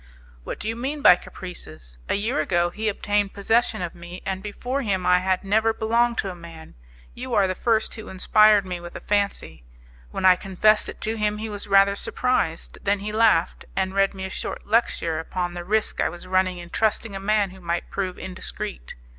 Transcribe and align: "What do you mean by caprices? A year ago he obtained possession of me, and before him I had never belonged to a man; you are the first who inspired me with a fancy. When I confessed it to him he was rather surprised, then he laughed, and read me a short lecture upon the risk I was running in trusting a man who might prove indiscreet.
"What 0.43 0.57
do 0.59 0.67
you 0.67 0.75
mean 0.75 1.03
by 1.03 1.15
caprices? 1.15 1.99
A 2.09 2.15
year 2.15 2.39
ago 2.39 2.71
he 2.71 2.89
obtained 2.89 3.35
possession 3.35 3.83
of 3.83 3.93
me, 3.93 4.23
and 4.25 4.41
before 4.41 4.81
him 4.81 5.05
I 5.05 5.19
had 5.19 5.43
never 5.43 5.73
belonged 5.73 6.17
to 6.19 6.31
a 6.31 6.35
man; 6.35 6.73
you 7.13 7.35
are 7.35 7.47
the 7.47 7.53
first 7.53 7.93
who 7.93 8.09
inspired 8.09 8.65
me 8.65 8.79
with 8.79 8.95
a 8.95 8.99
fancy. 8.99 9.63
When 10.09 10.25
I 10.25 10.37
confessed 10.37 10.89
it 10.89 11.01
to 11.01 11.17
him 11.17 11.37
he 11.37 11.49
was 11.49 11.67
rather 11.67 11.95
surprised, 11.95 12.79
then 12.81 12.97
he 13.01 13.11
laughed, 13.13 13.65
and 13.75 13.93
read 13.93 14.15
me 14.15 14.25
a 14.25 14.31
short 14.31 14.65
lecture 14.65 15.19
upon 15.19 15.53
the 15.53 15.63
risk 15.63 16.01
I 16.01 16.09
was 16.09 16.25
running 16.25 16.57
in 16.57 16.71
trusting 16.71 17.15
a 17.15 17.19
man 17.19 17.51
who 17.51 17.61
might 17.61 17.91
prove 17.91 18.17
indiscreet. 18.17 18.95